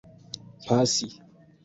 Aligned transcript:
pasi 0.65 1.07